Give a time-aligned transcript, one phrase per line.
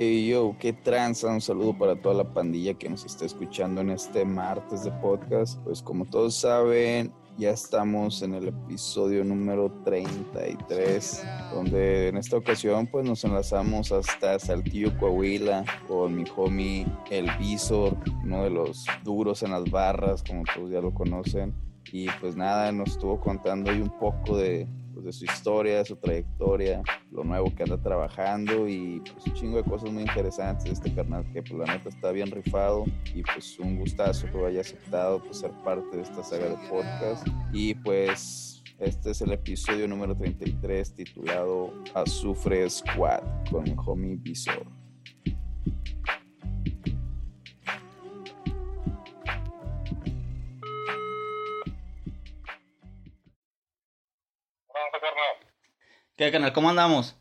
[0.00, 3.90] Hey yo, qué tranza, un saludo para toda la pandilla que nos está escuchando en
[3.90, 5.58] este martes de podcast.
[5.64, 12.88] Pues como todos saben, ya estamos en el episodio número 33, donde en esta ocasión
[12.88, 19.44] pues nos enlazamos hasta Saltillo, Coahuila, con mi homie El Visor, uno de los duros
[19.44, 21.54] en las barras, como todos ya lo conocen.
[21.92, 24.66] Y pues nada, nos estuvo contando ahí un poco de,
[24.98, 29.56] pues, de su historia, su trayectoria, lo nuevo que anda trabajando y pues un chingo
[29.58, 32.84] de cosas muy interesantes de este carnal que pues la neta está bien rifado
[33.14, 37.24] y pues un gustazo que haya aceptado pues ser parte de esta saga de podcast
[37.52, 43.22] y pues este es el episodio número 33 titulado Azufre Squad
[43.52, 44.77] con mi homie Visor.
[56.18, 56.52] ¿Qué, canal?
[56.52, 57.16] ¿Cómo andamos?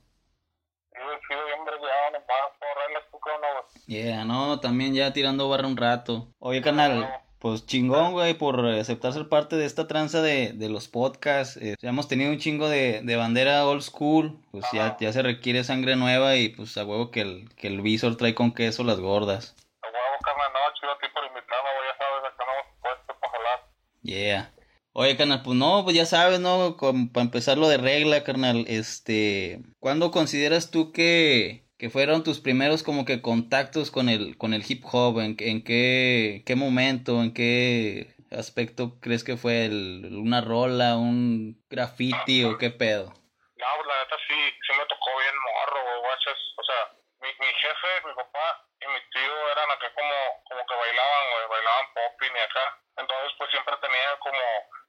[3.86, 6.34] Yeah, no, también ya tirando barra un rato.
[6.39, 10.88] Oye, canal, pues chingón, güey, por aceptar ser parte de esta tranza de, de los
[10.88, 11.58] podcasts.
[11.58, 15.22] Eh, ya hemos tenido un chingo de, de bandera old school, pues ya, ya se
[15.22, 18.84] requiere sangre nueva y pues a huevo que el, que el visor trae con queso
[18.84, 19.56] las gordas.
[19.84, 22.82] A huevo, carnal, no, chido a ti por invitarme, güey, ya sabes, acá no hemos
[22.82, 23.70] puesto para jalar.
[24.02, 24.57] Yeah.
[25.00, 26.76] Oye, carnal, pues no, pues ya sabes, ¿no?
[26.76, 32.81] Para empezar lo de regla, carnal, este, ¿cuándo consideras tú que, que fueron tus primeros
[32.81, 35.20] como que contactos con el, con el hip hop?
[35.20, 41.61] ¿En, en qué, qué momento, en qué aspecto crees que fue el, una rola, un
[41.70, 43.14] graffiti o qué pedo?
[43.14, 46.39] No, pues la neta sí, sí me tocó bien morro, güey, guachas.
[46.58, 46.82] O sea,
[47.22, 50.17] mi, mi jefe, mi papá y mi tío eran acá como,
[50.49, 52.66] como que bailaban, güey, bailaban popping y acá.
[52.98, 54.42] Entonces, pues siempre tenía como,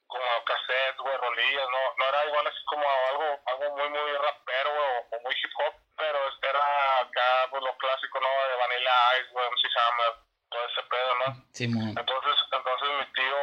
[0.09, 4.71] como cassettes, güey, rolillas, no, no era igual así como algo, algo muy, muy rapero,
[4.75, 8.29] güey, o, muy hip hop, pero este era acá, pues lo clásico, ¿no?
[8.49, 10.13] De Vanilla Ice, güey, MC Hammer,
[10.51, 11.27] todo ese pedo, ¿no?
[11.53, 11.95] Simón.
[11.97, 13.39] Entonces, entonces mi tío,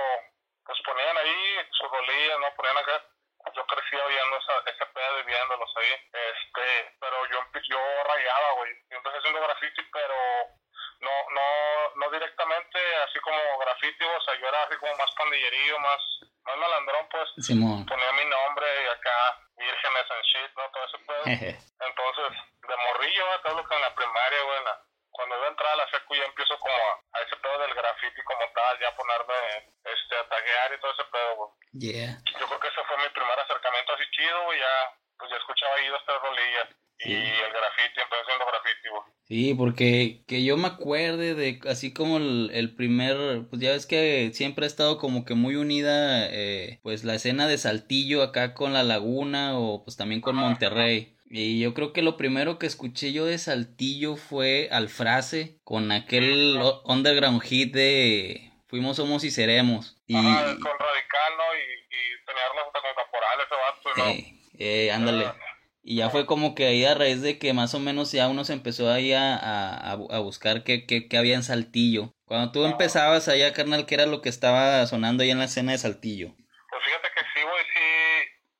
[0.65, 2.55] pues ponían ahí sus rolillas, ¿no?
[2.55, 3.03] Ponían acá.
[3.53, 5.93] Yo crecí oyendo esa, ese pedo y viéndolos ahí.
[6.11, 7.39] Este, pero yo,
[7.69, 8.73] yo rayaba, güey.
[8.89, 10.15] Yo empecé haciendo graffiti, pero
[10.99, 15.79] no, no, no directamente así como graffiti, o sea, yo era así como más pandillerillo,
[15.79, 16.01] más,
[16.57, 17.29] malandrón, pues.
[17.45, 17.85] Simón.
[17.85, 20.63] Ponía mi nombre y acá, vírgenes and shit, ¿no?
[20.71, 21.23] Todo ese pedo.
[21.25, 22.29] Entonces,
[22.67, 25.89] de morrillo, acá lo que en la primaria, güey, la- cuando yo entraba a la
[25.91, 30.17] secu ya empiezo como a, a ese pedo del graffiti como tal, ya ponerme este,
[30.17, 31.49] a taguear y todo ese pedo, güey.
[31.71, 32.19] Yeah.
[32.37, 35.75] Yo creo que ese fue mi primer acercamiento así chido, güey, ya, pues ya escuchaba
[35.75, 36.67] ahí dos, tres rolillas.
[36.99, 39.03] Y el graffiti, empecé haciendo graffiti, güey.
[39.27, 43.87] Sí, porque que yo me acuerde de así como el, el primer, pues ya ves
[43.87, 48.53] que siempre ha estado como que muy unida, eh, pues la escena de Saltillo acá
[48.53, 51.17] con La Laguna o pues también con Monterrey.
[51.27, 55.91] Y yo creo que lo primero que escuché yo de Saltillo fue al frase con
[55.91, 59.97] aquel underground hit de Fuimos, somos y seremos.
[60.05, 61.55] Y, Ajá, con radical, ¿no?
[61.55, 62.13] Y, y
[63.43, 64.05] ese vato, ¿no?
[64.09, 65.25] eh, eh, ándale.
[65.87, 68.43] Y ya fue como que ahí a raíz de que más o menos ya uno
[68.43, 72.09] se empezó ahí a, a, a bu- a buscar qué, qué, qué había en Saltillo.
[72.25, 75.73] Cuando tú empezabas allá, carnal, ¿qué era lo que estaba sonando ahí en la escena
[75.73, 76.33] de Saltillo?
[76.33, 77.85] Pues fíjate que sí, güey, sí.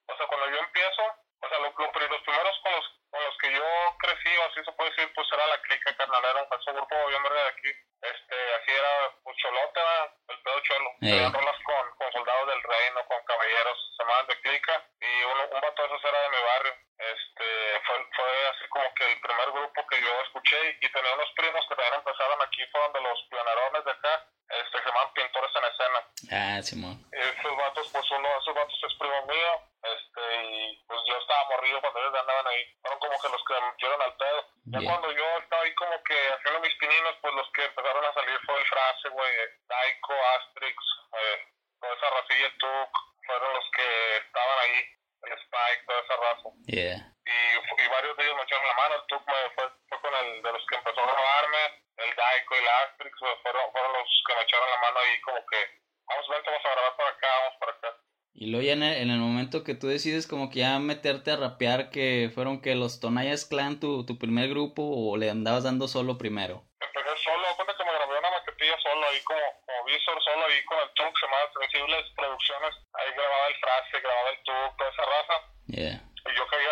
[0.06, 1.02] O sea, cuando yo empiezo,
[1.42, 1.90] o sea, lo- los
[2.22, 3.66] primeros con los, con los que yo
[4.06, 7.24] crecí, o así se puede decir, pues era la clica carnalera, un falso grupo bien
[7.26, 7.72] verga de aquí.
[8.06, 8.94] Este, así era,
[9.26, 10.14] pues cholote, ¿verdad?
[10.30, 10.90] el pedo cholo.
[11.02, 11.26] Eh.
[11.34, 14.76] Rolas con, con soldados del reino, con caballeros, se llamaban de clica.
[15.02, 16.74] Y uno, un vato de esos era de mi barrio.
[16.96, 17.48] Este,
[17.86, 20.78] fue, fue así como que el primer grupo que yo escuché.
[20.82, 24.28] Y tenía unos primos que también empezaron aquí, fueron de los pionerones de acá.
[24.46, 26.00] Este, se llamaban pintores en escena.
[26.32, 26.96] Ah, Simón.
[27.12, 29.52] Esos vatos, pues uno de esos vatos es primo mío,
[29.82, 32.62] este, y pues yo estaba morrido cuando ellos andaban ahí.
[32.82, 34.42] Fueron como que los que me metieron al pedo.
[34.70, 34.92] Ya Bien.
[34.92, 38.40] cuando yo estaba ahí como que haciendo mis pininos, pues los que empezaron a salir
[38.46, 39.34] fue el frase, güey,
[39.68, 40.78] Daiko, Asterix,
[41.18, 41.38] eh,
[41.82, 42.92] toda esa racilla Tuk,
[43.26, 44.78] fueron los que estaban ahí,
[45.26, 46.50] el Spike, toda esa raza.
[46.70, 47.02] Yeah.
[47.26, 50.02] Y, fu- y varios de ellos me echaron la mano, el Tuk me fue, fue
[50.02, 51.60] con el de los que empezó a grabarme,
[51.98, 55.46] el Daiko y Asterix, güey, fueron, fueron los que me echaron la mano ahí como
[55.46, 55.60] que,
[56.08, 57.90] vamos, vente, vamos a grabar para acá, vamos para acá.
[58.34, 61.32] Y luego ya en el, en el momento que tú decides como que ya meterte
[61.32, 65.64] a rapear, que fueron que los Tonayas Clan tu, tu primer grupo o le andabas
[65.64, 66.68] dando solo primero.
[66.80, 70.64] Empecé solo, cuenta que me grabé una maquetilla solo ahí como, como visor, solo ahí
[70.66, 74.90] con el Tuk, se llama Sensibles Producciones, ahí grababa el frase, grababa el Tuk, toda
[74.92, 75.36] esa raza.
[75.68, 76.02] Yeah.
[76.28, 76.66] Y yo caí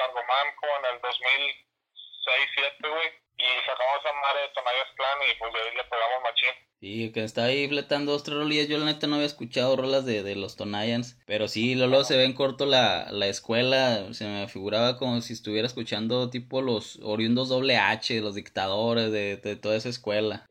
[0.00, 3.12] Largomán como en el 2006-2007, güey.
[3.38, 6.54] Y sacamos esa madre de Tonayas Clan y pues de ahí le pegamos machín.
[7.12, 8.68] Que está ahí fletando dos, tres rolillas.
[8.68, 11.16] Yo la neta no había escuchado rolas de, de los Tonayans.
[11.26, 14.12] Pero sí, luego se ve en corto la, la escuela.
[14.12, 19.36] Se me figuraba como si estuviera escuchando tipo los oriundos doble H, los dictadores de,
[19.36, 20.46] de toda esa escuela.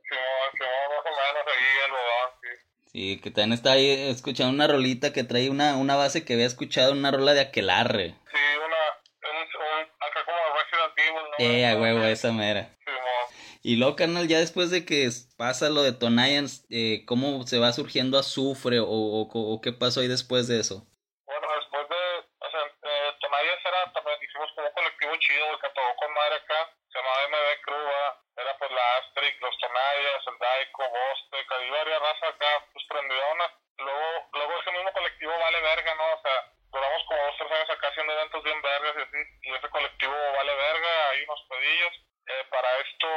[2.92, 6.48] Sí, que también está ahí escuchando una rolita que trae una, una base que había
[6.48, 8.16] escuchado, una rola de Aquelarre.
[8.32, 11.46] Sí, una, un, un, acá como Resident Evil, ¿no?
[11.46, 12.76] Eh, a huevo, esa mera.
[13.69, 15.06] Y luego, carnal, ya después de que
[15.38, 20.10] pasa lo de Tonayans, eh, ¿cómo se va surgiendo Azufre o, o, qué pasó ahí
[20.10, 20.89] después de eso?
[21.30, 25.94] Bueno, después de, o eh, Tonayas era, también hicimos como un colectivo chido, que tocó
[26.01, 28.13] con madre acá, se llamaba MB ¿verdad?
[28.42, 33.54] era pues la Asterix, los Tonayas, el Daiko, Bostec, había varias razas acá, pues prendidona.
[33.86, 36.06] Luego, luego ese mismo colectivo vale verga, ¿no?
[36.18, 36.38] O sea,
[36.74, 40.18] duramos como dos, tres años acá haciendo eventos bien vergas y así, y ese colectivo
[40.42, 41.94] vale verga, hay unos pedillos.
[42.30, 43.10] Eh, para esto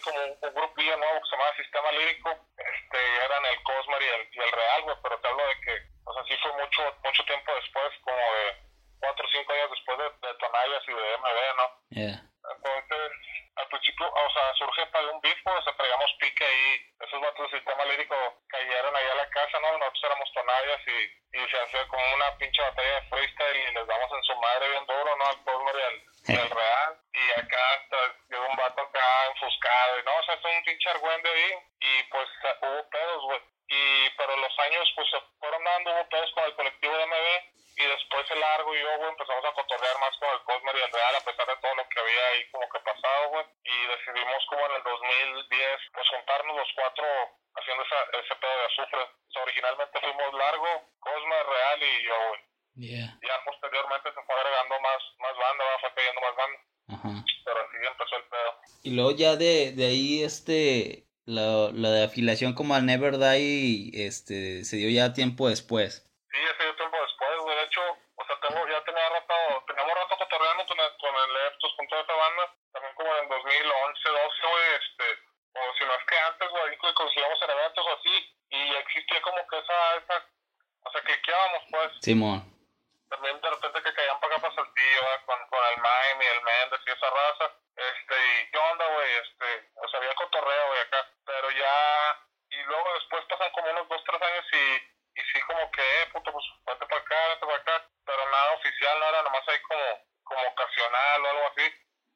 [0.00, 4.06] como un, un grupillo nuevo que se llama Sistema Lírico, este, eran el Cosmar y
[4.06, 5.74] el, y el Real, güey, pero te hablo de que,
[6.04, 8.56] o sea, sí fue mucho, mucho tiempo después, como de
[9.00, 11.66] cuatro o cinco años después de, de Tonayas y de MB, ¿no?
[11.90, 12.22] Yeah.
[12.42, 13.12] Entonces,
[13.56, 17.60] al principio, o sea, surge para un beef, pues, traíamos pique ahí, esos vatos del
[17.60, 18.16] sistema lírico
[18.48, 19.78] cayeron ahí a la casa, ¿no?
[19.78, 23.86] Nosotros éramos tonallas y, y se hace como una pinche batalla de freestyle y les
[23.86, 25.24] damos en su madre bien duro, ¿no?
[25.24, 25.96] Al Cosmos y al,
[26.28, 26.98] y al Real.
[27.12, 27.96] Y acá hasta
[28.30, 31.50] llegó un vato acá enfuscado y no, o sea, es un pinche argüende ahí
[31.80, 32.28] y pues
[32.62, 33.40] hubo pedos, güey.
[33.68, 37.26] Y, pero los años, pues, se fueron dando, hubo pedos con el colectivo de MB
[37.74, 40.82] y después el largo y yo, güey, empezamos a cotorrear más con el Cosmer y
[40.82, 43.46] el Real, a pesar de todo lo que había ahí como que pasado, güey.
[43.64, 47.06] Y decidimos como en el 2010, pues juntarnos los cuatro
[47.56, 49.02] haciendo esa, ese pedo de azufre.
[49.02, 50.70] O sea, originalmente fuimos largo,
[51.00, 52.40] Cosmer, Real y yo, güey.
[52.76, 53.18] Yeah.
[53.20, 55.78] Ya posteriormente se fue agregando más, más banda, ¿va?
[55.80, 56.60] fue cayendo más banda.
[56.88, 57.24] Ajá.
[57.44, 58.52] Pero así empezó el pedo.
[58.82, 63.94] Y luego ya de, de ahí, este, la, la de afiliación como al Never Die,
[63.94, 66.02] este, se dio ya tiempo después.
[66.30, 67.56] Sí, ese dio tiempo después, güey.
[67.56, 67.82] De hecho,
[68.16, 69.34] o sea, tengo, ya tenía rato,
[69.70, 72.44] teníamos rato cotorreando con el, con el Eptos, con toda esa banda.
[72.72, 75.06] También como en 2011, 12, güey, este,
[75.54, 78.14] o si no es que antes, güey, que coincidíamos en eventos o así.
[78.50, 80.16] Y existía como que esa, esa,
[80.82, 81.90] o sea, cliqueábamos, pues.
[82.02, 82.52] Simón.
[83.12, 85.24] También de repente que caían para acá para Saltillo, ¿verdad?
[85.26, 87.46] con, con el Mime y el Mendes y esa raza.
[87.76, 91.08] Este, y qué onda, güey, este, o sea, había cotorreo, güey, acá.
[91.24, 92.20] Pero ya,
[92.50, 96.06] y luego después pasan como unos dos, tres años y, y sí como que, eh,
[96.12, 97.88] puto, pues, vete para acá, vete para acá.
[98.04, 99.88] Pero nada oficial, no era nomás ahí como,
[100.24, 101.68] como ocasional o algo así.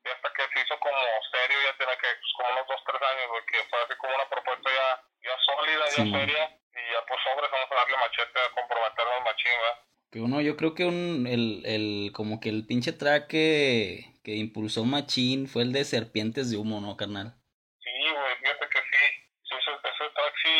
[0.04, 3.02] Y hasta que se hizo como serio, ya tiene que, pues, como unos dos, tres
[3.02, 5.38] años, güey, que fue así como una propuesta ya, ya
[5.86, 9.86] Y ya, pues, sobres, vamos a darle machete a comprometernos machín, ¿verdad?
[10.10, 14.34] Que uno, yo creo que un, el, el, como que el pinche track que, que
[14.36, 17.34] impulsó Machín fue el de Serpientes de Humo, ¿no, carnal?
[17.82, 19.04] Sí, güey, fíjate que sí.
[19.42, 20.56] sí ese, ese track sí,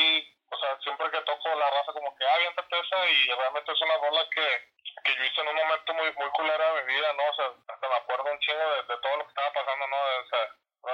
[0.51, 3.81] o sea, siempre que toco la raza como que, ah, bien esa y realmente es
[3.83, 4.47] una rola que,
[5.05, 7.23] que yo hice en un momento muy, muy culera de mi vida, ¿no?
[7.31, 9.97] O sea, hasta me acuerdo un chingo de, de todo lo que estaba pasando, ¿no?
[9.97, 10.43] O sea,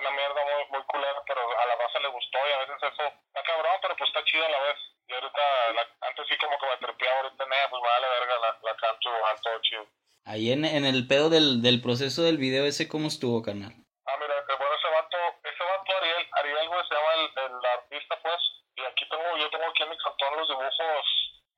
[0.03, 3.03] una mierda muy, muy culera, pero a la raza le gustó y a veces eso
[3.07, 4.79] está cabrón, pero pues está chido a la vez.
[5.07, 5.43] Y ahorita,
[5.75, 9.11] la, antes sí como que me trepeaba, ahorita nada, pues vale verga, la, la canto,
[9.43, 9.87] todo chido.
[10.25, 13.75] Ahí en, en el pedo del, del proceso del video ese, ¿cómo estuvo, carnal?
[14.07, 18.19] Ah, mira, bueno, ese vato, ese vato Ariel, Ariel, güey, se llama el, el artista,
[18.23, 18.41] pues,
[18.77, 21.07] y aquí tengo, yo tengo aquí en mi cantón los dibujos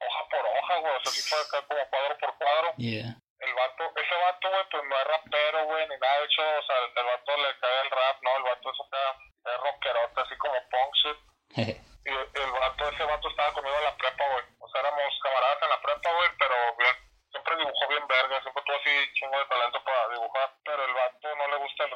[0.00, 2.72] hoja por hoja, güey, o sea, sí fue acá como cuadro por cuadro.
[2.76, 3.16] Yeah.
[3.44, 6.62] El vato, ese vato, güey, pues no es rapero, güey, ni nada, de hecho, o
[6.64, 8.36] sea, el, el vato le cae el rap, ¿no?
[8.36, 9.04] El vato es acá,
[9.44, 11.18] es rockerote, así como punk shit.
[11.52, 11.74] Jeje.
[12.04, 14.44] Y el, el vato, ese vato estaba conmigo en la prepa, güey.
[14.60, 16.96] O sea, éramos camaradas en la prepa, güey, pero bien,
[17.30, 20.48] siempre dibujó bien verga, siempre tuvo así chingo de talento para dibujar.
[20.64, 21.90] Pero el vato no le gusta el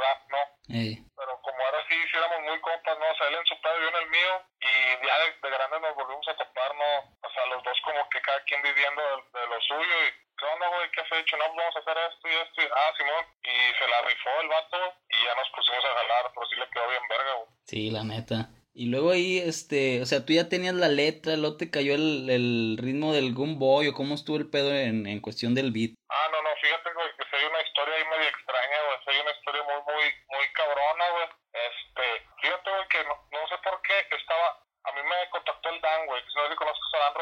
[0.68, 3.06] Pero como ahora sí, sí éramos muy compas, ¿no?
[3.08, 4.32] O sea, él en su pedo, yo en el mío.
[4.60, 4.72] Y
[5.06, 6.90] ya de, de grandes nos volvimos a topar, ¿no?
[7.24, 9.96] O sea, los dos como que cada quien viviendo de, de lo suyo.
[10.04, 10.90] Y, ¿qué onda, güey?
[10.92, 11.36] ¿Qué has hecho?
[11.36, 12.58] No, pues vamos a hacer esto y esto.
[12.62, 13.24] Y, ah, Simón.
[13.42, 14.80] Y se la rifó el vato.
[15.08, 17.48] Y ya nos pusimos a jalar, pero sí le quedó bien verga, güey.
[17.64, 18.52] Sí, la neta.
[18.78, 22.30] Y luego ahí, este, o sea, tú ya tenías la letra, luego te cayó el,
[22.30, 25.98] el ritmo del Boy o cómo estuvo el pedo en, en cuestión del beat.
[26.08, 28.98] Ah, no, no, fíjate, güey, que si hay una historia ahí medio extraña, güey.
[29.02, 31.26] Si hay una historia muy, muy, muy cabrona, güey.
[31.58, 32.04] Este,
[32.38, 34.62] fíjate, güey, que no, no sé por qué estaba.
[34.84, 37.14] A mí me contactó el Dan, güey, que si no sé si conoces a Dan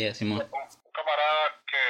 [0.00, 0.40] Ah, ya, Simón.
[0.40, 1.82] Un, camarada que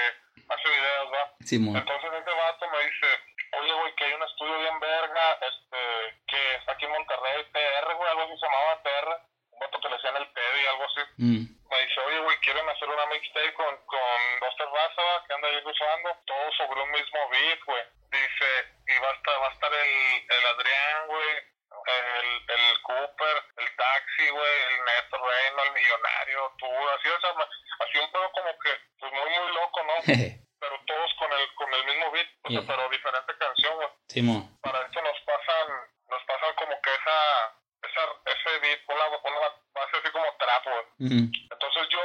[0.48, 1.32] hace videos, ¿va?
[1.46, 1.76] Simón.
[1.76, 3.06] Entonces ese vato me dice,
[3.52, 5.78] oye, güey, que hay un estudio bien verga, este,
[6.26, 9.08] que está aquí en Monterrey, PR, güey, algo así se llamaba PR,
[9.52, 11.00] un vato que le decían el PEDI, algo así.
[11.18, 11.44] Mm.
[11.70, 15.48] Me dice, oye, güey, quieren hacer una mixtape con, con dos tres razas que anda
[15.48, 17.84] ahí escuchando, todo sobre un mismo beat, güey.
[18.10, 18.50] Dice,
[18.98, 24.28] va a estar, va a estar el, el Adrián, güey, el, el Cooper, el Taxi,
[24.30, 27.30] güey, el Neto Reino, el Millonario, tú, así, o sea,
[27.80, 29.99] así un poco como que, pues muy, muy loco, ¿no?
[30.60, 33.88] pero todos con el, con el mismo beat, o sea, pero diferente canción, güey.
[34.08, 34.58] Simón.
[34.62, 35.66] Para esto nos pasan,
[36.08, 37.18] nos pasan como que esa,
[37.82, 39.40] esa, ese beat, una, una
[39.74, 41.30] base así como trap, güey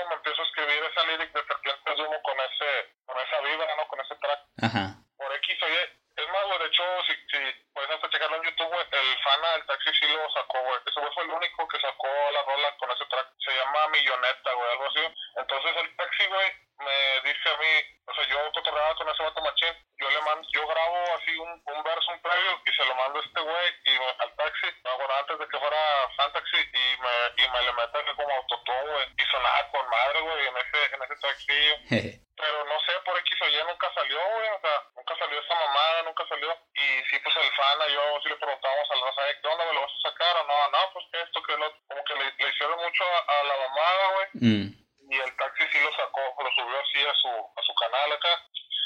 [0.10, 2.70] me empiezo a escribir esa lyric de Serpientes de Humo con ese,
[3.06, 3.88] con esa vibra, ¿no?
[3.88, 4.40] Con ese track.
[4.62, 4.98] Ajá.
[5.18, 5.84] Por X, oye,
[6.16, 7.40] es más, güey, de hecho, si, si
[7.74, 10.80] puedes hasta checarlo en YouTube, güey, el Fana del Taxi sí lo sacó, güey.
[10.86, 13.28] Ese güey fue el único que sacó la rola con ese track.
[13.40, 15.06] Se llama Milloneta, güey, algo así.
[15.36, 17.74] Entonces el Taxi, güey, me dice a mí,
[18.08, 21.84] o sea, yo cotorreaba con ese vato machín, yo le mando, yo grabo así un,
[21.84, 25.40] verso, un previo, y se lo mando a este güey, y al taxi, bueno, antes
[25.40, 29.24] de que fuera Fan Taxi, y me, y me le así como autotune, güey, y
[29.32, 33.48] sonaba con madre, güey, en ese, en ese taxi, pero no sé, por X o
[33.48, 36.52] Y nunca salió, güey, o sea, nunca salió esa mamada, nunca salió.
[36.76, 39.82] Y sí, pues el fan, yo sí le preguntamos al raza, "Eh, ¿qué onda, lo
[39.82, 40.70] vas a sacar o no?
[40.70, 41.80] No, pues que esto, que lo otro.
[41.88, 44.28] Como que le, le hicieron mucho a, a la mamada, güey.
[44.34, 44.86] Mm.
[45.12, 48.42] Y el taxi sí lo sacó, lo subió así a su, a su canal acá.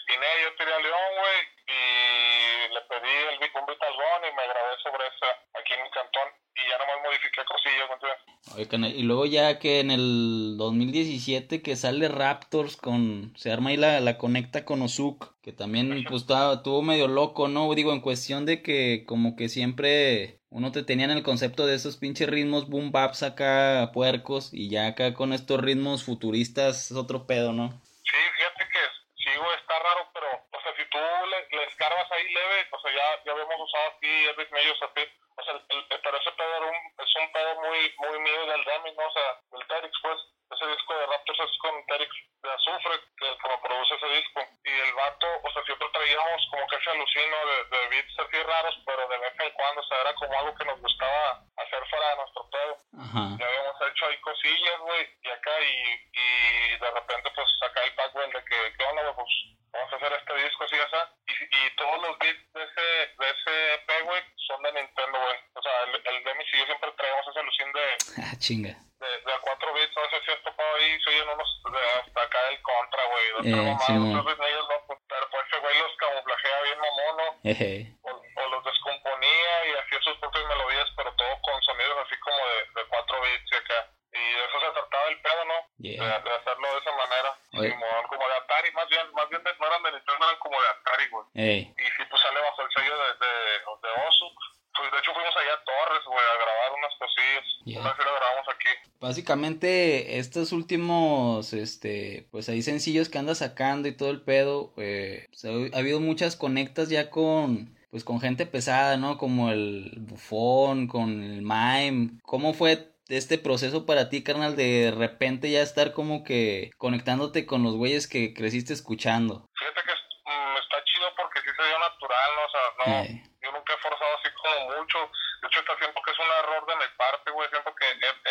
[0.10, 4.34] Y ne, yo tiré a León, güey, y le pedí el un beat al y
[4.34, 6.34] me grabé sobre esa aquí en mi cantón.
[6.56, 8.22] Y ya nomás modifiqué cosillas, ¿me entiendes?
[8.62, 13.34] Y luego ya que en el 2017 que sale Raptors con...
[13.38, 17.48] Se arma ahí la, la conecta con Ozuk, que también pues estaba, estuvo medio loco,
[17.48, 17.74] ¿no?
[17.74, 21.76] Digo, en cuestión de que como que siempre uno te tenía en el concepto de
[21.76, 26.98] esos pinches ritmos boom baps acá puercos y ya acá con estos ritmos futuristas es
[26.98, 27.70] otro pedo, ¿no?
[28.04, 28.84] Sí, fíjate que
[29.24, 32.80] sí, güey, está raro, pero, o sea, si tú le, le escarbas ahí leve, o
[32.82, 34.10] sea, ya, ya habíamos usado aquí
[34.52, 35.08] Medios así,
[35.40, 38.46] o sea, el, el- pero ese pedo era un, es un pedo muy, muy mío
[38.48, 39.08] del Demi, ¿no?
[39.08, 40.18] O sea, del Terix, pues,
[40.52, 42.10] ese disco de Raptors es con Terix
[42.42, 46.48] de Azufre, que es como produce ese disco, y el vato, o sea, siempre traíamos
[46.50, 49.84] como que ese alucino de, de beats así raros, pero de vez en cuando, o
[49.84, 53.24] sea, era como algo que nos gustaba hacer fuera de nuestro pedo Ajá.
[53.40, 57.94] ya habíamos hecho ahí cosillas, güey, y acá, y, y de repente, pues, acá el
[57.96, 59.16] Pacwell de que, ¿qué onda, güey?
[59.16, 59.34] Pues,
[59.72, 63.30] vamos a hacer este disco así, así, y, y todos los beats de ese, de
[63.30, 66.92] ese EP, güey, son de Nintendo, güey, o sea, el, el Demi y yo siempre
[66.98, 67.86] traíamos esa alusión de,
[68.26, 68.74] Ah, chinga.
[69.00, 71.82] de, de a cuatro bits, no sé si has tocado ahí, se oyen unos de
[72.02, 74.24] hasta acá del contra, güey, de Eh, mamada, sí, otros mo.
[74.26, 77.28] beats ellos no, pero pues ese güey los camuflajea bien mamón, ¿no?
[77.44, 77.94] Jeje.
[78.04, 82.38] o, o los descomponía y hacía sus propias melodías, pero todo con sonidos así como
[82.38, 83.80] de, de 4 bits y acá.
[84.12, 85.54] Y de eso se trataba el pedo, ¿no?
[85.78, 86.02] Yeah.
[86.02, 87.30] De, de hacerlo de esa manera.
[87.54, 87.70] Oye.
[87.70, 90.60] Simón, como de Atari, más bien, más bien de- no eran de Nintendo, eran como
[90.60, 91.26] de Atari, güey.
[91.36, 91.74] Ey.
[91.78, 94.28] Y sí, pues sale bajo el sello de, de, de Osu.
[94.76, 97.46] Pues de hecho fuimos allá a Torres, güey, a grabar unas cosillas.
[97.66, 97.82] Yeah.
[97.82, 98.70] Una vez lo grabamos aquí.
[99.10, 105.26] Básicamente, estos últimos, este, pues ahí sencillos que anda sacando y todo el pedo, eh,
[105.30, 109.18] pues, ha, ha habido muchas conectas ya con, pues con gente pesada, ¿no?
[109.18, 112.20] Como el Bufón, con el Mime.
[112.22, 117.64] ¿Cómo fue este proceso para ti, carnal, de repente ya estar como que conectándote con
[117.64, 119.50] los güeyes que creciste escuchando?
[119.58, 119.94] Fíjate que
[120.30, 122.42] mm, está chido porque sí se dio natural, ¿no?
[122.46, 125.00] O sea, no, Eh, yo nunca he forzado así como mucho.
[125.42, 127.48] De hecho, hasta siento que es un error de mi parte, güey.
[127.50, 128.29] Siento que he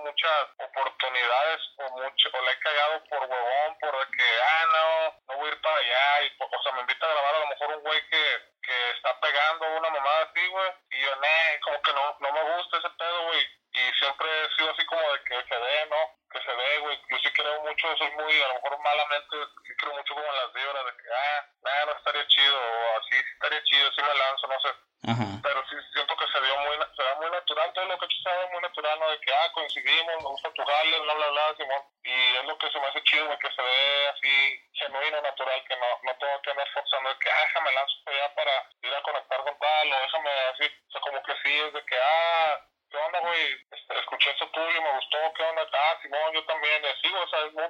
[0.00, 5.14] muchas oportunidades o mucho, o le he cagado por huevón, por de que, ah, no,
[5.28, 6.22] no voy a ir para allá.
[6.24, 8.90] Y, po- o sea, me invita a grabar a lo mejor un güey que, que
[8.90, 10.70] está pegando una mamada así, güey.
[10.90, 13.46] Y yo, ne, como que no, no me gusta ese pedo, güey.
[13.72, 15.96] Y siempre he sido así como de que se dé, ¿no?
[16.32, 17.00] Que se dé, güey.
[17.10, 20.36] Yo sí creo mucho, soy muy, a lo mejor malamente, sí creo mucho como en
[20.36, 24.02] las vibras de que, ah, nada, no estaría chido, o así sí estaría chido, sí
[24.02, 24.68] me lanzo, no sé
[25.12, 25.24] ajá.
[25.42, 28.06] pero sí siento que se dio muy, na- se da muy natural, todo lo que
[28.06, 29.10] tú sabes muy natural, ¿no?
[29.10, 31.82] De que, ah, coincidimos, me gusta tu jale, bla, bla, bla, Simón.
[32.04, 34.34] Y es lo que se me hace chido, güey, que se ve así
[34.72, 38.16] genuino, natural, que no, no tengo que andar forzando de que, ah, déjame lanzo para
[38.16, 41.60] allá para ir a conectar con tal, o déjame así, o sea, como que sí,
[41.60, 43.66] es de que, ah, ¿qué onda, güey?
[43.70, 45.68] Este, escuché esto tuyo, me gustó, ¿qué onda?
[45.72, 47.12] Ah, Simón, yo también, y así,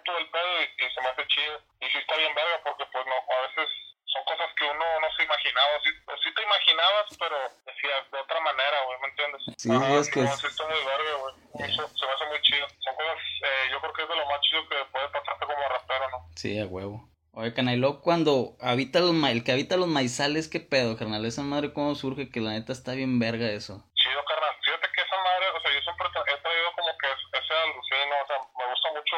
[0.07, 1.55] o sea, es mutuo el pedo y, y se me hace chido.
[1.81, 3.69] Y sí está bien verga, porque pues no, a veces
[4.07, 7.37] son cosas que uno no se imaginaba, sí, o sí te imaginabas, pero
[7.67, 9.43] decías de otra manera, güey, ¿me entiendes?
[9.59, 11.35] Sí, Ajá, es que sí está muy verga, güey.
[11.69, 12.67] Eso se me hace muy chido.
[12.81, 15.69] Son cosas, eh, yo creo que es de lo más chido que puede pasarte como
[15.69, 16.19] rapero, ¿no?
[16.37, 17.09] Sí, a huevo.
[17.37, 21.27] Oye, luego cuando habita los ma- el que habita los maizales, ¿qué pedo, carnal?
[21.27, 22.31] Esa madre, ¿cómo surge?
[22.31, 23.85] Que la neta está bien verga eso.
[23.93, 24.57] Chido, carnal.
[24.65, 28.15] Fíjate que esa madre, o sea, yo siempre he traído como que es- ese alucino,
[28.23, 29.17] o sea, me gusta mucho,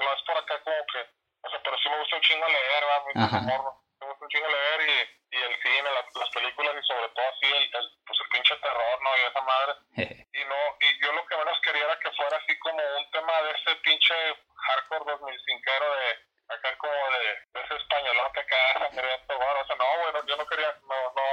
[0.00, 1.00] pues, no es por acá como que,
[1.42, 3.04] o sea, pero sí me gusta un chingo leer, ¿verdad?
[3.04, 7.26] Me gusta un chingo leer y, y el cine, las, las películas y sobre todo
[7.28, 9.10] así el, el, pues, el pinche terror, ¿no?
[9.16, 9.72] Y esa madre.
[10.32, 13.42] Y no, y yo lo que menos quería era que fuera así como un tema
[13.42, 14.14] de ese pinche
[14.56, 19.98] hardcore 2005 de acá como de, de ese españolote acá, sangriento, bueno, o sea, no,
[20.02, 21.30] bueno, yo no quería, no, no,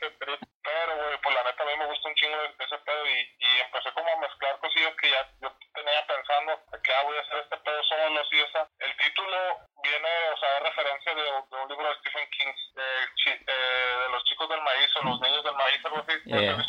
[0.00, 0.40] ese trip.
[0.62, 3.60] Pero, güey, pues la neta a mí me gusta un chingo ese pedo y, y
[3.60, 7.38] empecé como a mezclar cosillas que ya yo tenía pensando que ah, voy a hacer
[7.38, 8.68] este pedo solo, así, esa.
[8.78, 12.84] El título viene, o sea, es referencia de, un libro de Stephen King, de,
[13.26, 15.54] eh, de, los chicos del maíz o los niños del
[16.28, 16.60] Yeah.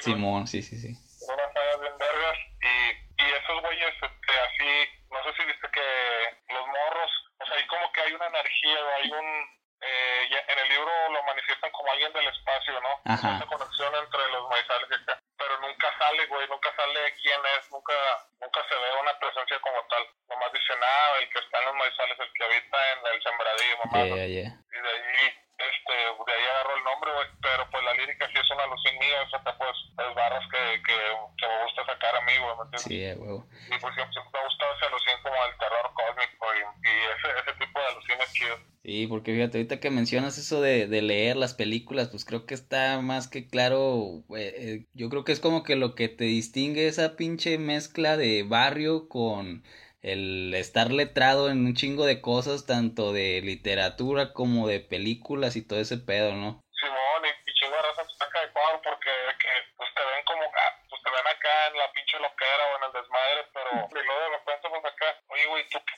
[0.00, 0.92] Simón, sí, sí, sí.
[0.92, 4.70] Unas fallas bien vergas y, y esos güeyes, este, así,
[5.10, 8.78] no sé si viste que los morros, o sea, ahí como que hay una energía
[8.84, 12.92] o hay un eh, en el libro lo manifiestan como alguien del espacio, ¿no?
[13.04, 13.36] Ajá.
[13.36, 15.20] Esa conexión entre los maizales y acá.
[15.36, 17.92] Pero nunca sale, güey, nunca sale quién es, nunca
[18.40, 20.02] nunca se ve una presencia como tal.
[20.28, 23.76] Nomás dicen, ah, el que está en los maizales, el que habita en el sembradío,
[23.84, 24.04] mamá.
[24.26, 27.28] Yeah, de ahí, este, de ahí agarro el nombre, güey.
[27.42, 30.82] Pero pues la lírica sí es una alusión mía, o sea, pues, es barras que,
[30.82, 30.96] que,
[31.36, 32.82] que me gusta sacar a mí, güey, ¿me entiendes?
[32.82, 33.44] Sí, eh, güey.
[33.68, 36.92] Y pues siempre, siempre me ha gustado esa alusión como al terror cósmico y, y
[37.12, 38.60] ese, ese tipo de alusiones chidas.
[38.86, 42.54] Sí, porque fíjate, ahorita que mencionas eso de, de leer las películas, pues creo que
[42.54, 46.86] está más que claro, eh, yo creo que es como que lo que te distingue
[46.86, 49.64] esa pinche mezcla de barrio con
[50.02, 55.66] el estar letrado en un chingo de cosas, tanto de literatura como de películas y
[55.66, 56.62] todo ese pedo, ¿no?
[56.78, 59.10] Simón, y, y chingo de raza se saca de cuadro porque
[59.42, 62.78] que, pues te ven como, ah, pues te ven acá en la pinche loquera o
[62.78, 65.46] en el desmadre, pero y luego de repente pues acá, oye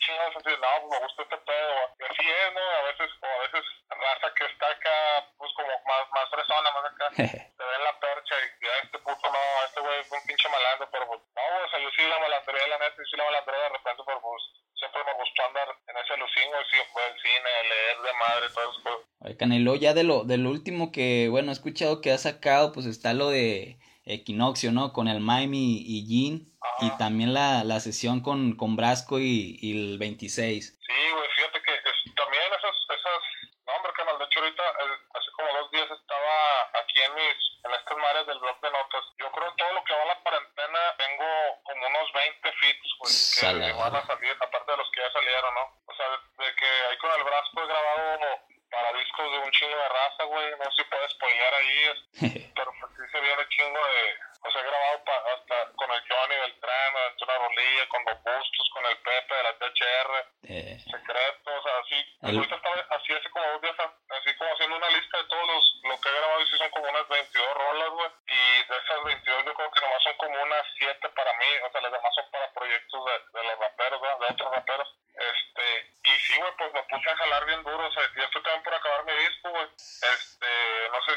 [0.08, 2.64] chingados así, no, pues me gusta este pedo, y así es, ¿no?
[2.64, 4.96] A veces, o a veces raza que está acá,
[5.36, 9.26] pues como más, más fresona, más acá, te ven la percha y ya este puto
[9.28, 12.18] no, este güey es un pinche malandro, pero pues, no, o sea, yo sí la
[12.18, 14.42] malandrería, la neta, y sí la malandrería de repente, pero pues
[14.80, 18.64] siempre me gustó andar en ese lucingo, sí, fue el cine, leer de madre, todo
[18.64, 19.04] eso.
[19.20, 22.72] Oye, Canelo, ya de lo, de lo último que, bueno, he escuchado que ha sacado,
[22.72, 23.76] pues está lo de
[24.08, 24.92] Equinoccio, ¿no?
[24.92, 26.47] Con el Mime y, y Jean.
[26.80, 30.78] Y también la, la sesión con, con Brasco y, y el 26.
[30.80, 33.20] Sí, güey, fíjate que es, también esas, esas,
[33.66, 36.34] no hombre, canal, de hecho ahorita, el, hace como dos días estaba
[36.80, 39.04] aquí en mis, en estas mares del blog de notas.
[39.18, 41.28] Yo creo que todo lo que va a la cuarentena, tengo
[41.64, 43.12] como unos 20 fits, güey,
[43.68, 45.64] que van a salir, aparte de los que ya salieron, ¿no?
[45.86, 48.18] O sea, de, de que ahí con el Brasco he grabado
[48.70, 52.52] para discos de un chingo de raza, güey, no sé si puedes spoilear ahí, es-
[52.54, 54.02] pero pues sí se viene chingo de,
[54.44, 58.18] o sea, he grabado pa- hasta con el Johnny Beltrán, hecho una rolilla, con los
[58.22, 60.10] Bustos, con el Pepe de la THR,
[60.48, 61.98] Eh, secretos, o sea, así.
[62.28, 65.46] El- Ahorita estaba así hace como dos días, así como haciendo una lista de todos
[65.48, 68.10] los, lo que he grabado, y sí son como unas 22 rolas, güey.
[68.28, 71.72] Y de esas 22 yo creo que nomás son como unas 7 para mí, o
[71.72, 74.18] sea, las demás son para proyectos de, de los raperos, ¿verdad?
[74.18, 74.88] De otros raperos.
[75.18, 78.42] Este, y sí, güey, pues me puse a jalar bien duro, o sea, ya estoy
[78.42, 79.66] también por acabar mi disco, güey.
[80.14, 80.46] Este,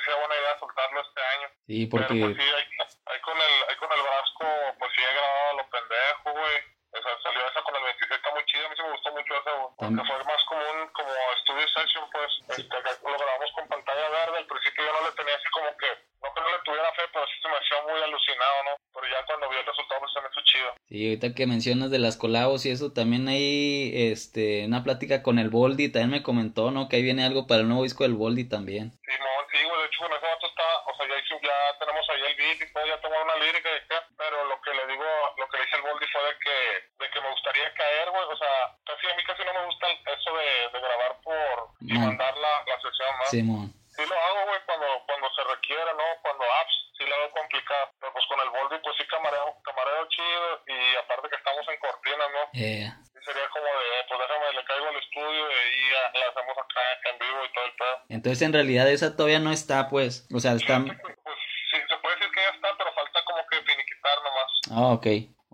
[0.02, 1.48] sea buena idea soltarlo este año.
[1.68, 2.22] sí, Pero porque...
[2.26, 2.66] pues sí, ahí,
[3.14, 4.46] ahí con el, ahí con el Brasco,
[4.80, 6.58] pues sí he grabado a lo pendejo, güey.
[6.92, 9.12] O sea, salió esa con el 26, está muy chido, a mí sí me gustó
[9.16, 9.70] mucho esa, güey.
[9.80, 14.38] Porque fue más como un, como estudio session, pues, este, lo grabamos con pantalla verde,
[14.44, 15.88] al principio yo no le tenía así como que,
[16.20, 18.72] no que no le tuviera fe, pero sí se me hacía muy alucinado, ¿no?
[18.92, 20.70] Pero ya cuando vi el resultado, pues se me hizo chido.
[20.92, 25.40] Sí, ahorita que mencionas de las colabos y eso, también hay este, una plática con
[25.40, 26.90] el Boldi, también me comentó, ¿no?
[26.90, 28.92] Que ahí viene algo para el nuevo disco del Boldi también.
[29.08, 32.04] Simón, sí, güey, de hecho con ese vato está, o sea, ya, hizo, ya tenemos
[32.10, 34.86] ahí el beat y todo, ya tomó una lírica y acá, pero lo que le
[34.88, 35.06] digo,
[35.38, 36.58] lo que le dije al Boldi fue de que,
[37.00, 39.88] de que me gustaría caer, güey, o sea, casi a mí casi no me gusta
[39.88, 42.08] el- eso de, de grabar por y Man.
[42.08, 42.80] mandar la, la
[43.32, 43.74] Simón.
[43.96, 46.06] Sí lo hago, güey, cuando, cuando se requiere, ¿no?
[46.24, 50.08] Cuando apps, sí lo veo complicado, pero pues con el Boldi, pues sí camareo, camareo
[50.08, 52.44] chido y aparte que estamos en cortinas, ¿no?
[52.56, 56.56] Eh, Y sería como de, pues déjame, le caigo al estudio y ya la hacemos
[56.58, 57.96] acá en vivo y todo el pedo.
[58.10, 60.26] entonces en realidad esa todavía no está, pues.
[60.34, 60.80] O sea, está...
[60.80, 60.98] Pues
[61.70, 64.52] sí, se puede decir que ya está, pero falta como que finiquitar nomás.
[64.72, 65.08] Ah, ok.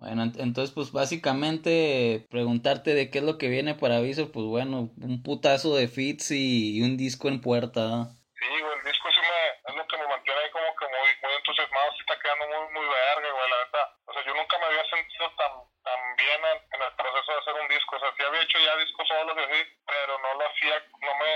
[0.08, 4.46] Bueno, ent- entonces pues básicamente preguntarte de qué es lo que viene para Aviso, pues
[4.46, 8.06] bueno, un putazo de fits y, y un disco en puerta, ¿no?
[8.40, 11.10] Sí, güey, el disco sí me, es lo que me mantiene ahí como que muy,
[11.28, 13.84] muy entusiasmado, sí está quedando muy, muy verga, güey, la neta.
[14.08, 15.52] O sea, yo nunca me había sentido tan,
[15.84, 17.92] tan bien en, en el proceso de hacer un disco.
[17.96, 19.60] O sea, sí había hecho ya discos solos y así,
[19.92, 21.34] pero no lo hacía, no me,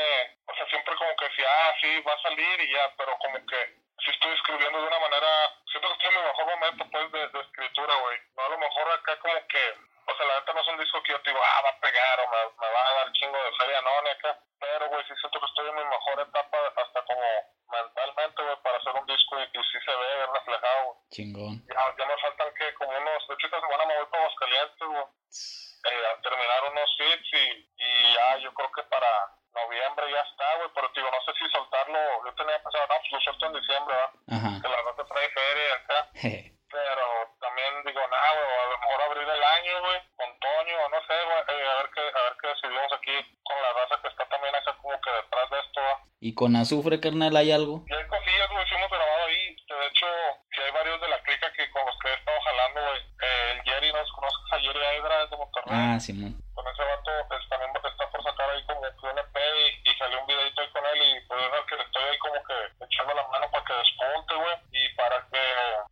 [0.48, 3.36] o sea, siempre como que decía, ah, sí, va a salir y ya, pero como
[3.44, 3.60] que
[4.02, 5.30] sí estoy escribiendo de una manera,
[5.70, 8.18] siento que estoy en mi mejor momento, pues, de, de escritura, güey.
[8.38, 9.64] No, a lo mejor acá como que,
[10.10, 11.80] o sea, la neta no es un disco que yo te digo, ah, va a
[11.82, 14.32] pegar o me, me va a dar chingo de feria, no, ni acá.
[14.58, 17.28] Pero, güey, sí siento que estoy en mi mejor etapa, hasta como
[17.70, 19.46] mentalmente, güey, para hacer un disco y,
[20.22, 20.98] y sí se ve reflejado, güey.
[21.10, 21.56] Chingón.
[21.68, 24.88] Ya, ya me faltan que como unos, de hecho esta semana me voy para Aguascalientes,
[24.88, 25.06] güey,
[25.82, 27.46] eh, a terminar unos hits y,
[27.78, 29.12] y ya yo creo que para
[29.54, 33.12] noviembre ya está, güey, pero digo, no sé si soltarlo, yo tenía pensado, no, pues
[33.12, 34.12] lo suelto en diciembre, ¿verdad?
[34.32, 34.52] Ajá.
[34.62, 35.98] Que la nota trae feria acá,
[36.72, 37.06] pero
[37.42, 41.18] también digo, nada, güey, a lo mejor abrir el año, güey, con Toño, no sé,
[41.26, 44.26] güey, eh, a ver qué, a ver qué decidimos aquí con la raza que está
[44.30, 46.12] también acá como que detrás de esto, ¿va?
[46.22, 49.56] ¿Y con azufre, carnal, hay algo hay cosillas, güey, hemos grabado ahí.
[49.56, 50.06] De hecho,
[50.54, 53.02] si hay varios de la clica que con los que he estado jalando, güey.
[53.22, 55.71] Eh, el Jerry, ¿no conoces a Jerry Aydra de Monterrey?
[55.82, 56.38] Ah, Simón.
[56.54, 59.94] Con ese vato pues, también está por sacar ahí como que un EP y, y
[59.98, 62.58] salió un videito ahí con él y pues es que le estoy ahí como que
[62.86, 64.56] echando la mano para que despunte, güey.
[64.72, 65.42] Y para que...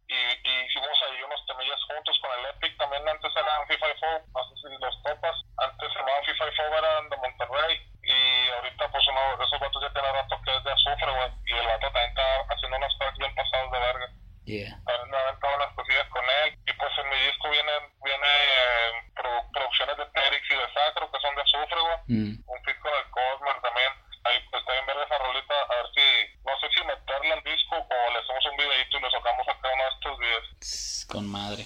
[0.10, 2.78] Y, y hicimos ahí unos temillas juntos con el Epic.
[2.78, 5.36] También antes eran FIFA y Fo, no sé si los topas.
[5.58, 7.73] Antes se llamaban FIFA y Fo, eran de Monterrey.
[8.04, 11.30] Y ahorita pues uno de esos vatos ya tiene rato que es de azufre, güey.
[11.45, 14.08] Y el vato también está haciendo unos tracks bien pasados de verga.
[14.49, 14.73] Yeah.
[14.82, 16.58] También me he aventado unas cosillas con él.
[16.65, 21.06] Y pues en mi disco vienen, viene eh, produ- producciones de Terix y de Sacro,
[21.12, 21.97] que son de azufre, güey.
[22.10, 22.34] Mm.
[22.49, 23.91] Un fit con el Cosmer también.
[24.25, 25.54] Ahí pues está bien ver esa rolita.
[25.54, 26.06] A ver si,
[26.41, 29.69] no sé si meterle al disco o le hacemos un videito y lo sacamos acá
[29.69, 30.43] uno de estos días.
[30.65, 31.63] Tss, Con madre.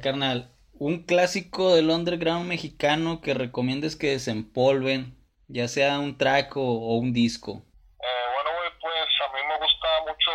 [0.00, 5.16] Carnal, un clásico del underground mexicano que recomiendes que desempolven,
[5.48, 7.62] ya sea un track o, o un disco.
[8.00, 10.30] Eh, bueno, güey, pues a mí me gusta mucho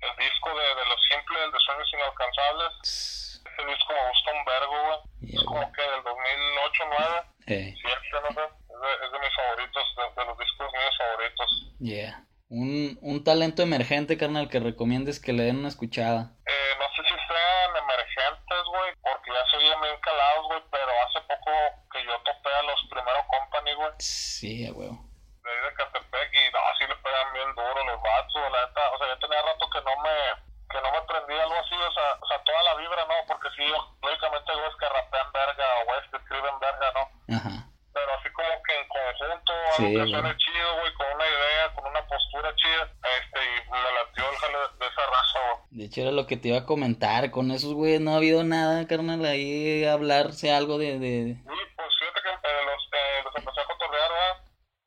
[0.00, 3.42] el disco de, de Los Simples, el de Sueños Inalcanzables.
[3.42, 4.98] Ese disco me gusta un vergo, güey.
[5.28, 7.24] Yeah, es como que del 2008-2009.
[7.46, 8.44] eh, Siempre, no sé.
[8.46, 11.50] Es de, es de mis favoritos, de, de los discos míos favoritos.
[11.80, 12.24] yeah.
[12.50, 16.32] Un, un talento emergente, carnal, que recomiendes que le den una escuchada.
[16.46, 20.92] Eh, no sé si sean emergentes, güey, porque ya se oyen bien calados, güey, pero
[21.06, 21.52] hace poco
[21.92, 24.96] que yo topé a los primero company, güey, Sí, a huevo.
[25.44, 28.90] de ahí de Catepec, y no, sí le pegan bien duro los vatos, la neta,
[28.90, 30.16] o sea, ya tenía rato que no me,
[30.70, 33.14] que no me prendía algo así, o sea, o sea, toda la vibra, ¿no?
[33.26, 33.64] Porque sí,
[34.02, 37.34] lógicamente hay güeyes que rapean verga, o güeyes que escriben verga, ¿no?
[37.36, 37.64] Ajá.
[37.94, 40.10] Pero así como que en conjunto, Sí, algo que güey.
[40.12, 42.84] suene chido, güey, con una idea, con una postura chida,
[43.18, 45.56] este, y me latió el jale de, de esa raza, güey.
[45.78, 47.30] De hecho, era lo que te iba a comentar.
[47.30, 49.24] Con esos güeyes no ha habido nada, carnal.
[49.24, 50.98] Ahí hablarse algo de.
[50.98, 51.38] de...
[51.38, 54.36] Sí, pues fíjate que eh, los, eh, los empecé a cotorrear, ¿verdad?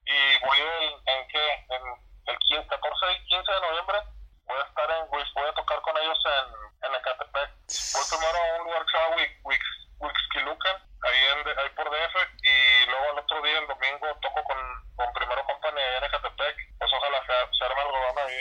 [0.03, 1.83] Y voy el, en qué, en
[2.27, 3.97] el 15, 14 y 15 de noviembre,
[4.43, 6.47] voy a estar en, Wix- voy a tocar con ellos en,
[6.83, 7.49] en Ecatepec.
[7.95, 9.63] Voy primero a un lugar que se llama Wix, Wix,
[10.03, 10.75] Wixquilucan,
[11.07, 12.55] ahí, en, ahí por DF, y
[12.91, 14.59] luego el otro día, el domingo, toco con,
[14.99, 18.35] con Primero Company ahí en Ecatepec, pues ojalá se, se arme algodón ahí.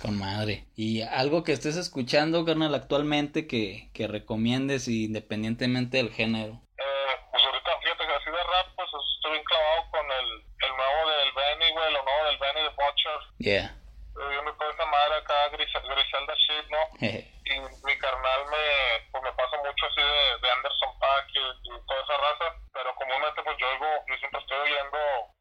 [0.00, 0.64] Con madre.
[0.76, 6.62] Y algo que estés escuchando, carnal, actualmente que, que recomiendes independientemente del género.
[6.78, 10.28] Eh, pues ahorita, fíjate que así de rap, pues estoy bien clavado con el,
[10.64, 13.20] el nuevo del Benny, güey, lo nuevo del Benny de Butcher.
[13.38, 13.76] Yeah.
[14.08, 16.82] Estoy viendo toda esa madre acá, Gris- Griselda shit, ¿no?
[17.04, 18.66] Y mi carnal me,
[19.12, 22.94] pues me pasa mucho así de, de Anderson Paak y, y toda esa raza, pero
[22.96, 24.98] comúnmente pues yo oigo, yo siempre estoy oyendo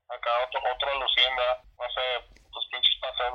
[0.10, 2.06] acá otro, otro Lucinda, no sé,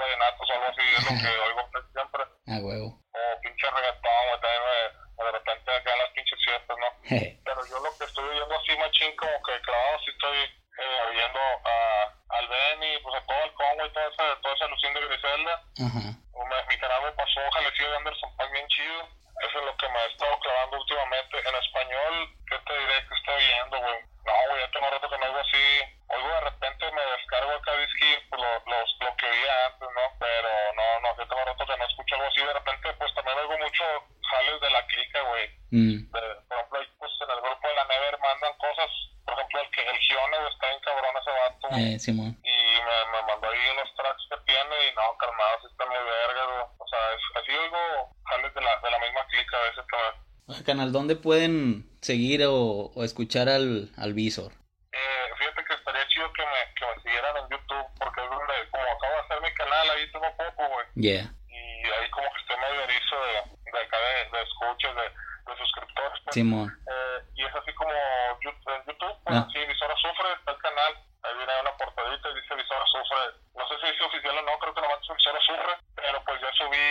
[0.04, 1.62] vallenatos o algo así, es lo que oigo
[1.92, 2.88] siempre, A huevo.
[3.12, 6.88] o pinche reggaetón, también me- de repente acá en las pinches fiestas, ¿no?
[7.44, 10.38] Pero yo lo que estoy oyendo así machín como que clavado sí estoy
[10.74, 14.66] eh, oyendo a, al Benny, pues a todo el Congo y toda esa, toda esa
[14.66, 15.54] Lucinda y Griselda.
[15.86, 16.04] Ajá.
[16.34, 19.08] O me- mi canal me pasó un jalecillo de Anderson Paak bien chido.
[19.46, 21.36] Eso es lo que me he estado clavando últimamente.
[21.48, 22.14] En español,
[22.50, 23.98] ¿qué te diré que estoy oyendo, güey?
[24.26, 25.66] No, güey, ya tengo rato que no oigo así.
[26.08, 30.04] Oigo de repente me descargo acá disque pues, lo, los, lo que oía antes, ¿no?
[30.18, 32.40] Pero no, no, ya tengo rato que no escucho algo así.
[32.42, 33.84] De repente, pues también oigo mucho
[34.30, 36.06] jales de la clica, güey Mm.
[36.10, 38.90] por ejemplo, ahí, pues en el grupo de la Never mandan cosas,
[39.26, 42.32] por ejemplo, el que el Gione está bien cabrón ese vato, Eh, Simón.
[42.46, 42.56] y
[42.86, 46.86] me, me mandó ahí unos tracks que tiene, y no, calmados, están muy vergas, o
[46.86, 50.64] sea, es, así oigo jales de la, de la misma clica a veces también.
[50.64, 54.52] Canal, ¿dónde pueden seguir o, o escuchar al, al Visor?
[54.92, 58.54] Eh, fíjate que estaría chido que me, que me siguieran en YouTube, porque es donde,
[58.70, 61.32] como acabo de hacer mi canal, ahí tengo poco, güey, Yeah.
[61.48, 61.56] y
[61.90, 63.32] ahí como que estoy medio erizo de,
[63.72, 66.23] de acá de, de escuchas, de, de suscriptores, pues.
[66.34, 66.68] Simón.
[66.90, 69.48] Eh, y es así como en YouTube, pues, Ah.
[69.52, 70.92] sí, Visora Sufre, está el canal,
[71.22, 74.58] ahí viene una portadita y dice Visora Sufre, no sé si dice oficial o no,
[74.58, 76.86] creo que nomás dice Visora Sufre, pero pues ya subí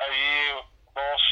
[0.00, 0.24] ahí
[0.96, 1.22] dos,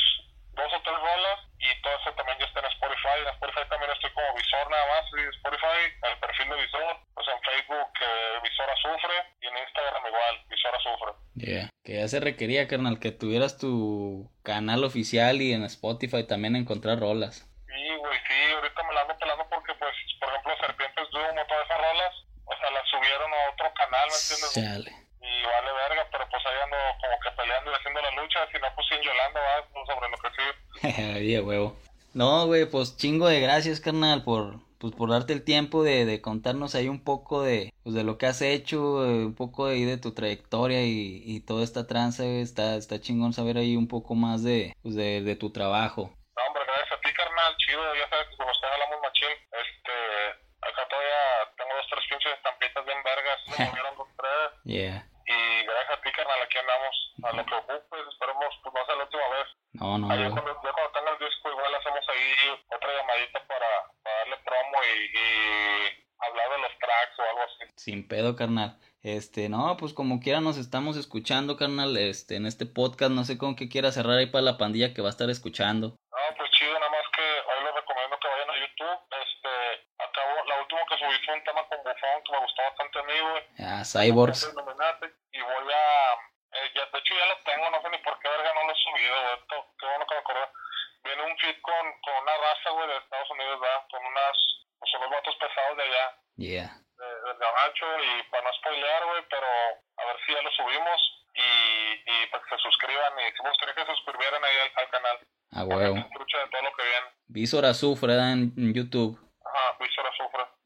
[0.54, 3.90] dos o tres rolas y todo eso también ya está en Spotify, en Spotify también
[3.92, 8.38] estoy como Visor nada más, sí, Spotify, el perfil de Visor, pues en Facebook eh,
[8.42, 11.12] Visora Sufre y en Instagram igual, Visora Sufre.
[11.34, 11.68] Yeah.
[11.82, 17.00] Que ya se requería, carnal, que tuvieras tu canal oficial y en Spotify también encontrar
[17.00, 17.50] rolas.
[17.66, 21.42] Sí, güey, sí, ahorita me la ando pelando porque, pues, por ejemplo, Serpientes de Humo,
[21.48, 22.14] todas esas rolas,
[22.46, 24.43] o sea, las subieron a otro canal, ¿me entiendes?
[24.54, 24.88] Chale.
[25.20, 28.58] Y vale verga, pero pues ahí ando como que peleando y haciendo la lucha, si
[28.60, 31.12] no, pues sin Yolanda, va, pues, sobre lo que sí.
[31.18, 31.76] Oye, huevo.
[32.14, 36.20] No, güey, pues chingo de gracias, carnal, por, pues, por darte el tiempo de, de
[36.20, 39.82] contarnos ahí un poco de, pues, de lo que has hecho, eh, un poco ahí
[39.84, 42.40] de tu trayectoria y, y toda esta tranza, güey.
[42.40, 46.12] Está, está chingón saber ahí un poco más de, pues, de, de tu trabajo.
[46.36, 49.94] No, hombre, gracias a ti, carnal, chido, ya sabes que con usted hablamos machín, este,
[50.62, 54.03] acá todavía tengo dos, tres pinches estampitas bien vergas, se movieron
[54.64, 55.04] Yeah.
[55.26, 58.74] y gracias a ti, carnal, aquí andamos, a lo que ocupes, esperemos, pues,
[59.74, 63.66] No, no, Ahí cuando, ya cuando tenga el disco, igual hacemos ahí otra llamadita para,
[64.02, 67.72] para darle promo y, y hablar de los tracks o algo así.
[67.76, 68.78] Sin pedo, carnal.
[69.02, 73.36] Este, no, pues como quiera nos estamos escuchando, carnal, este, en este podcast, no sé
[73.36, 75.88] con qué quiera cerrar ahí para la pandilla que va a estar escuchando.
[75.88, 78.98] No, pues chido, nada más que hoy les recomiendo que vayan a YouTube.
[79.12, 79.52] Este,
[79.98, 83.02] acabo, la última que subí fue un tema con Bufón que me gustó bastante a
[83.02, 83.42] mí, güey.
[83.60, 84.42] Ah, Cyborgs.
[85.32, 86.12] Y voy a,
[86.58, 88.72] eh, ya, de hecho ya lo tengo, no sé ni por qué verga no lo
[88.72, 89.34] he subido, güey.
[89.38, 90.46] Esto, Qué bueno que me acordé.
[91.04, 93.82] Viene un feed con, con una raza, güey, de Estados Unidos, ¿verdad?
[93.90, 94.36] Con unas,
[94.78, 96.04] pues unos vatos pesados de allá.
[96.36, 96.70] Yeah.
[96.98, 100.98] de- del gabacho y para no spoilear, güey, pero a ver si ya lo subimos
[101.34, 104.72] y, y pues que se suscriban y sí me gustaría que se suscribieran ahí al,
[104.84, 105.16] al canal.
[105.52, 105.96] A Para que huevo.
[105.98, 107.06] escuche de todo lo que viene.
[107.28, 107.64] Visor
[108.56, 109.18] en YouTube.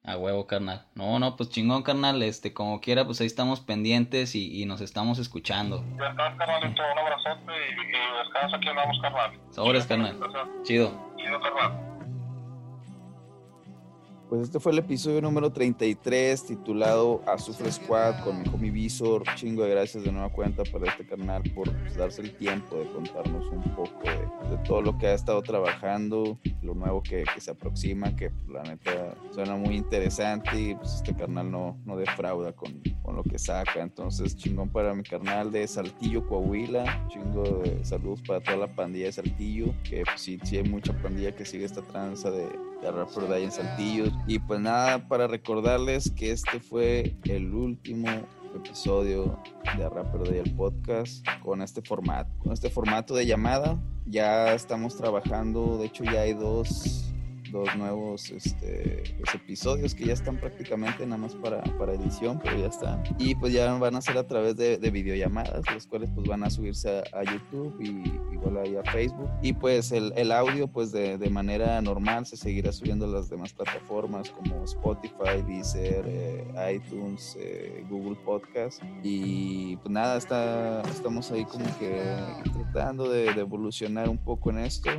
[0.08, 0.86] A huevo, carnal.
[0.94, 2.22] No, no, pues chingón, carnal.
[2.22, 5.84] Este, como quiera, pues ahí estamos pendientes y, y nos estamos escuchando.
[5.98, 9.38] Ya carnalito, un abrazote y, y descansa aquí andamos, carnal.
[9.50, 10.18] Sobres, carnal.
[10.62, 10.90] Chido.
[11.18, 11.87] Chido, carnal.
[14.28, 19.22] Pues este fue el episodio número 33 titulado Azufre Squad con mi homie Visor.
[19.36, 22.84] Chingo de gracias de nueva cuenta para este canal por pues, darse el tiempo de
[22.90, 28.14] contarnos un poco de, todo lo que ha estado trabajando, lo nuevo que, se aproxima,
[28.16, 32.82] que pues, la neta suena muy interesante y pues este carnal no, no defrauda con,
[33.02, 33.80] con lo que saca.
[33.80, 37.08] Entonces chingón para mi carnal de Saltillo, Coahuila.
[37.08, 40.92] Chingo de saludos para toda la pandilla de Saltillo, que pues, sí, sí hay mucha
[41.00, 42.46] pandilla que sigue esta tranza de,
[42.82, 44.06] de Rapper Day en Saltillo.
[44.26, 48.08] Y pues nada, para recordarles que este fue el último
[48.54, 49.38] episodio
[49.76, 53.78] de Rapper Day el podcast con este formato, con este formato de llamada.
[54.06, 57.07] Ya estamos trabajando, de hecho ya hay dos
[57.50, 62.58] dos nuevos este, pues, episodios que ya están prácticamente nada más para, para edición, pero
[62.58, 63.02] ya están.
[63.18, 66.44] Y pues ya van a ser a través de, de videollamadas, los cuales pues van
[66.44, 69.28] a subirse a, YouTube y igual ahí a Facebook.
[69.42, 73.28] Y pues el, el audio pues de, de, manera normal se seguirá subiendo a las
[73.28, 78.82] demás plataformas como Spotify, Deezer, eh, iTunes, eh, Google Podcast.
[79.02, 82.02] Y pues nada, está, estamos ahí como que
[82.52, 84.90] tratando de, de evolucionar un poco en esto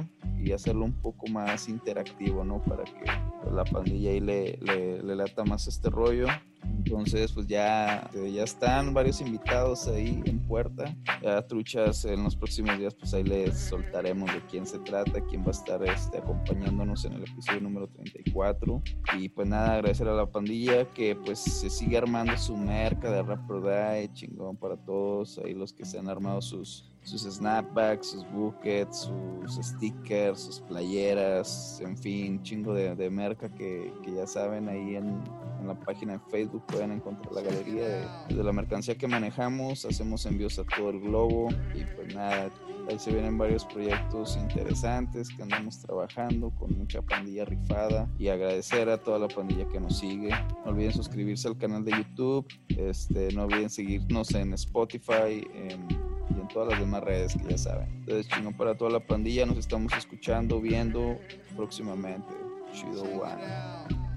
[0.49, 2.59] y hacerlo un poco más interactivo, ¿no?
[2.63, 3.05] Para que
[3.43, 6.25] pues, la pandilla ahí le, le, le, lata más este rollo.
[6.63, 10.95] Entonces, pues ya, ya están varios invitados ahí en puerta.
[11.21, 15.43] Ya truchas en los próximos días, pues ahí les soltaremos de quién se trata, quién
[15.43, 18.81] va a estar este, acompañándonos en el episodio número 34.
[19.19, 23.21] Y pues nada, agradecer a la pandilla que pues se sigue armando su merca de
[23.21, 28.31] Rap Day, chingón para todos, ahí los que se han armado sus, sus snapbacks, sus
[28.31, 29.11] buckets,
[29.47, 34.95] sus stickers, sus playeras, en fin, chingo de, de merca que, que, ya saben ahí
[34.95, 35.21] en,
[35.59, 39.85] en, la página de Facebook pueden encontrar la galería de, de, la mercancía que manejamos,
[39.85, 42.51] hacemos envíos a todo el globo y pues nada,
[42.89, 48.89] ahí se vienen varios proyectos interesantes que andamos trabajando con mucha pandilla rifada y agradecer
[48.89, 50.29] a toda la pandilla que nos sigue.
[50.65, 56.39] No olviden suscribirse al canal de YouTube, este, no olviden seguirnos en Spotify, en y
[56.39, 57.87] en todas las demás redes que ya saben.
[57.99, 61.17] Entonces, chingón para toda la pandilla, nos estamos escuchando, viendo
[61.55, 62.33] próximamente.
[62.73, 64.08] Chido One.